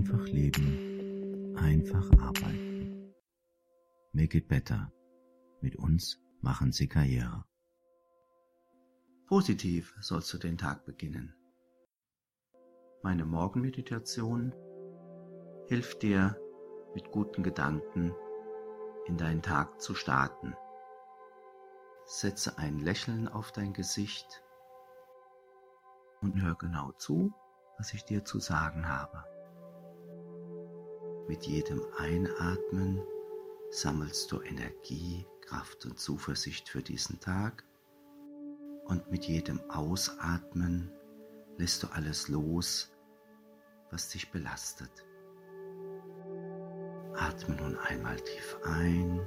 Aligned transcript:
Einfach 0.00 0.26
leben, 0.28 1.54
einfach 1.58 2.10
arbeiten. 2.12 3.12
Make 4.14 4.38
it 4.38 4.48
better. 4.48 4.90
Mit 5.60 5.76
uns 5.76 6.18
machen 6.40 6.72
Sie 6.72 6.88
Karriere. 6.88 7.44
Positiv 9.26 9.94
sollst 10.00 10.32
du 10.32 10.38
den 10.38 10.56
Tag 10.56 10.86
beginnen. 10.86 11.34
Meine 13.02 13.26
Morgenmeditation 13.26 14.54
hilft 15.68 16.02
dir, 16.02 16.34
mit 16.94 17.10
guten 17.10 17.42
Gedanken 17.42 18.14
in 19.04 19.18
deinen 19.18 19.42
Tag 19.42 19.82
zu 19.82 19.94
starten. 19.94 20.54
Setze 22.06 22.56
ein 22.56 22.78
Lächeln 22.78 23.28
auf 23.28 23.52
dein 23.52 23.74
Gesicht 23.74 24.42
und 26.22 26.40
hör 26.40 26.54
genau 26.54 26.92
zu, 26.92 27.34
was 27.76 27.92
ich 27.92 28.06
dir 28.06 28.24
zu 28.24 28.38
sagen 28.38 28.88
habe. 28.88 29.29
Mit 31.28 31.46
jedem 31.46 31.82
Einatmen 31.98 33.02
sammelst 33.70 34.30
du 34.32 34.40
Energie, 34.40 35.26
Kraft 35.42 35.84
und 35.86 35.98
Zuversicht 35.98 36.68
für 36.68 36.82
diesen 36.82 37.20
Tag 37.20 37.64
und 38.84 39.10
mit 39.10 39.24
jedem 39.24 39.60
Ausatmen 39.70 40.92
lässt 41.56 41.82
du 41.82 41.86
alles 41.88 42.28
los, 42.28 42.92
was 43.90 44.08
dich 44.08 44.30
belastet. 44.30 44.90
Atme 47.14 47.54
nun 47.56 47.76
einmal 47.78 48.16
tief 48.16 48.58
ein. 48.64 49.20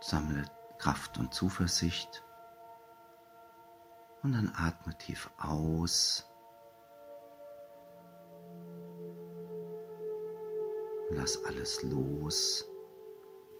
Sammle 0.00 0.44
Kraft 0.78 1.18
und 1.18 1.34
Zuversicht. 1.34 2.22
Und 4.22 4.32
dann 4.32 4.52
atme 4.56 4.96
tief 4.96 5.30
aus. 5.38 6.26
Lass 11.10 11.44
alles 11.44 11.82
los, 11.82 12.64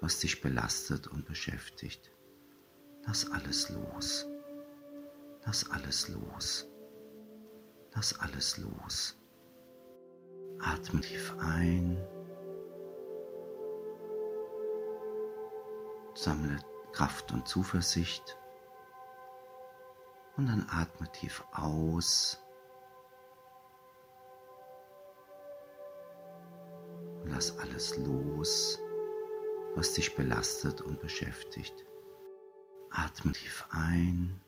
was 0.00 0.18
dich 0.18 0.40
belastet 0.40 1.06
und 1.06 1.24
beschäftigt. 1.26 2.10
Lass 3.06 3.30
alles 3.30 3.70
los. 3.70 4.26
Lass 5.44 5.70
alles 5.70 6.08
los. 6.08 6.66
Lass 7.94 8.18
alles 8.18 8.58
los. 8.58 9.16
Atme 10.58 11.00
tief 11.00 11.34
ein. 11.38 11.96
Sammle 16.14 16.58
Kraft 16.92 17.30
und 17.32 17.46
Zuversicht. 17.46 18.36
Und 20.36 20.46
dann 20.46 20.66
atme 20.68 21.10
tief 21.12 21.44
aus. 21.52 22.40
Lass 27.36 27.58
alles 27.58 27.98
los, 27.98 28.78
was 29.74 29.92
dich 29.92 30.16
belastet 30.16 30.80
und 30.80 30.98
beschäftigt. 31.00 31.84
Atme 32.90 33.32
tief 33.32 33.66
ein. 33.68 34.40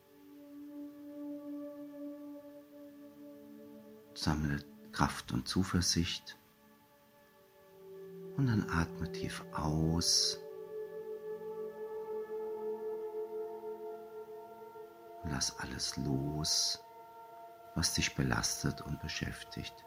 Sammle 4.14 4.64
Kraft 4.92 5.32
und 5.32 5.46
Zuversicht. 5.46 6.38
Und 8.38 8.46
dann 8.46 8.66
atme 8.70 9.12
tief 9.12 9.44
aus. 9.52 10.40
Lass 15.24 15.58
alles 15.58 15.94
los, 15.98 16.82
was 17.74 17.92
dich 17.92 18.14
belastet 18.14 18.80
und 18.80 18.98
beschäftigt. 19.00 19.84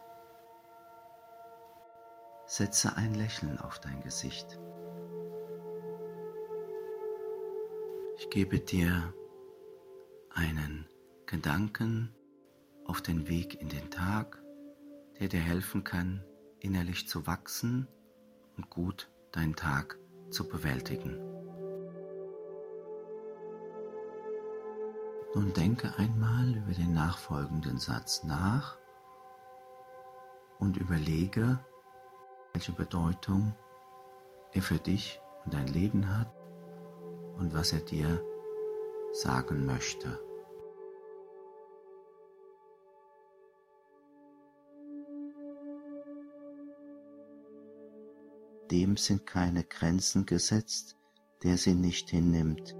Setze 2.51 2.97
ein 2.97 3.13
Lächeln 3.13 3.57
auf 3.59 3.79
dein 3.79 4.01
Gesicht. 4.01 4.59
Ich 8.17 8.29
gebe 8.29 8.59
dir 8.59 9.13
einen 10.29 10.85
Gedanken 11.25 12.13
auf 12.85 13.01
den 13.01 13.29
Weg 13.29 13.61
in 13.61 13.69
den 13.69 13.89
Tag 13.89 14.41
der 15.21 15.27
dir 15.27 15.39
helfen 15.39 15.83
kann, 15.83 16.23
innerlich 16.57 17.07
zu 17.07 17.27
wachsen 17.27 17.87
und 18.57 18.71
gut 18.71 19.07
deinen 19.31 19.55
Tag 19.55 19.99
zu 20.31 20.49
bewältigen. 20.49 21.15
Nun 25.35 25.53
denke 25.53 25.93
einmal 25.97 26.55
über 26.55 26.73
den 26.73 26.91
nachfolgenden 26.91 27.77
Satz 27.77 28.23
nach 28.23 28.79
und 30.57 30.77
überlege, 30.77 31.63
welche 32.53 32.71
Bedeutung 32.71 33.55
er 34.53 34.61
für 34.61 34.79
dich 34.79 35.21
und 35.45 35.53
dein 35.53 35.67
Leben 35.67 36.17
hat 36.17 36.33
und 37.37 37.53
was 37.53 37.73
er 37.73 37.79
dir 37.79 38.21
sagen 39.13 39.65
möchte. 39.65 40.19
dem 48.71 48.95
sind 48.95 49.25
keine 49.25 49.65
Grenzen 49.65 50.25
gesetzt, 50.25 50.95
der 51.43 51.57
sie 51.57 51.75
nicht 51.75 52.09
hinnimmt. 52.09 52.75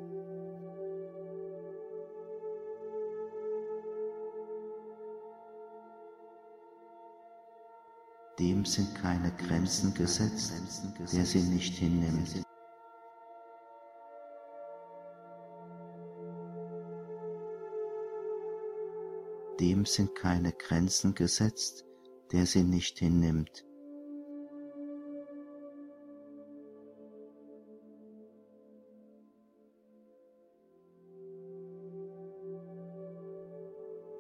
Dem 8.42 8.66
sind 8.66 8.96
keine 8.96 9.32
Grenzen 9.34 9.94
gesetzt, 9.94 10.52
der 11.14 11.26
sie 11.26 11.44
nicht 11.44 11.76
hinnimmt. 11.76 12.42
Dem 19.60 19.86
sind 19.86 20.16
keine 20.16 20.54
Grenzen 20.54 21.14
gesetzt, 21.14 21.86
der 22.32 22.48
sie 22.48 22.64
nicht 22.64 22.98
hinnimmt. 22.98 23.64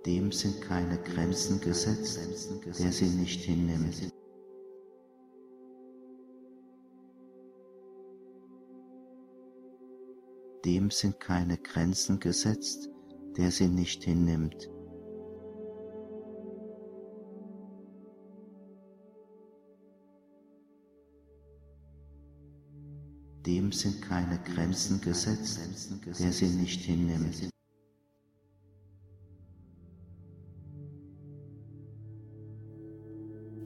Dem 0.06 0.32
sind 0.32 0.62
keine 0.62 1.00
Grenzen 1.00 1.60
gesetzt, 1.60 2.20
der 2.78 2.92
sie 2.92 3.06
nicht 3.06 3.42
hinnimmt. 3.42 4.11
Dem 10.72 10.90
sind 10.90 11.20
keine 11.20 11.58
Grenzen 11.58 12.18
gesetzt, 12.18 12.88
der 13.36 13.52
sie 13.52 13.68
nicht 13.68 14.06
hinnimmt. 14.06 14.70
Dem 23.46 23.74
sind 23.74 24.02
keine 24.02 24.40
Grenzen 24.46 25.02
gesetzt, 25.02 25.60
der 26.06 26.32
sie 26.32 26.48
nicht 26.48 26.80
hinnimmt. 26.80 27.50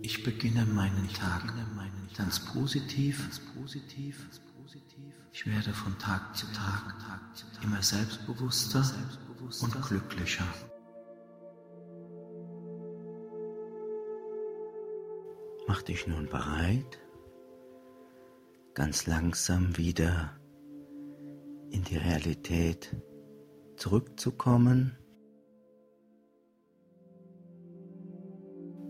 Ich 0.02 0.24
beginne 0.24 0.66
meinen 0.66 1.08
Tag 1.10 1.54
ganz 2.18 2.40
positiv. 2.40 3.30
Ich 5.32 5.46
werde 5.46 5.74
von 5.74 5.98
Tag 6.00 6.36
zu 6.36 6.48
Tag 6.54 6.96
immer 7.62 7.82
selbstbewusster 7.82 8.84
und 9.62 9.82
glücklicher. 9.82 10.46
Mach 15.68 15.82
dich 15.82 16.08
nun 16.08 16.28
bereit, 16.28 17.00
ganz 18.74 19.08
langsam 19.08 19.78
wieder 19.78 20.40
in 21.70 21.84
die 21.84 21.98
Realität 21.98 22.96
zurückzukommen. 23.76 24.98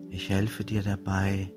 Ich 0.09 0.29
helfe 0.29 0.63
dir 0.63 0.83
dabei, 0.83 1.51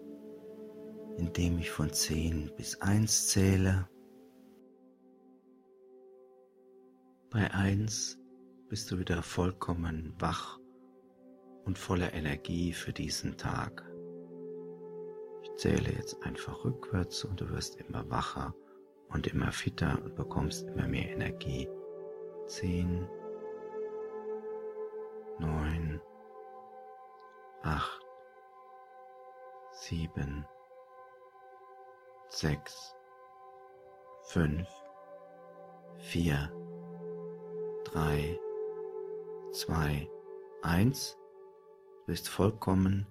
indem 1.19 1.59
ich 1.59 1.71
von 1.71 1.93
10 1.93 2.53
bis 2.57 2.81
1 2.81 3.29
zähle. 3.29 3.89
Bei 7.31 7.51
1 7.53 8.19
bist 8.71 8.91
du 8.91 8.99
wieder 8.99 9.23
vollkommen 9.23 10.15
wach 10.19 10.59
und 11.67 11.79
voller 11.79 12.15
Energie 12.15 12.73
für 12.73 12.95
diesen 12.95 13.37
Tag. 13.37 13.87
Ich 15.43 15.55
zähle 15.57 15.93
jetzt 15.93 16.23
einfach 16.23 16.65
rückwärts 16.65 17.25
und 17.25 17.39
du 17.39 17.51
wirst 17.51 17.77
immer 17.77 18.09
wacher 18.09 18.55
und 19.11 19.27
immer 19.27 19.53
fitter 19.53 20.01
und 20.03 20.15
bekommst 20.17 20.67
immer 20.69 20.89
mehr 20.89 21.11
Energie. 21.11 21.69
10, 22.47 23.07
9, 25.39 26.01
acht, 27.63 28.07
sieben, 29.73 30.47
sechs, 32.31 32.95
fünf, 34.23 34.67
vier, 35.99 36.51
drei, 37.93 38.39
zwei, 39.53 40.09
eins. 40.63 41.17
Du 42.01 42.07
bist 42.07 42.29
vollkommen 42.29 43.07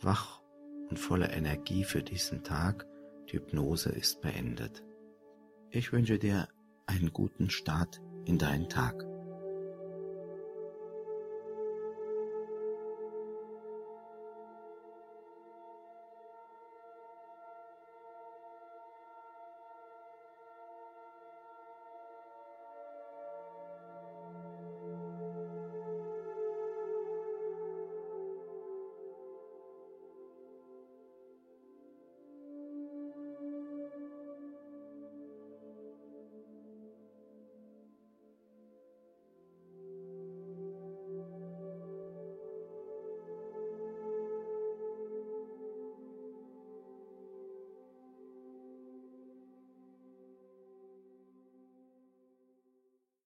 wach 0.00 0.40
und 0.88 0.98
voller 0.98 1.32
Energie 1.32 1.84
für 1.84 2.02
diesen 2.02 2.42
Tag. 2.42 2.86
Die 3.28 3.34
Hypnose 3.34 3.90
ist 3.90 4.20
beendet. 4.20 4.82
Ich 5.70 5.92
wünsche 5.92 6.18
dir 6.18 6.48
einen 6.86 7.12
guten 7.12 7.50
Start 7.50 8.00
in 8.24 8.38
deinen 8.38 8.68
Tag. 8.68 9.04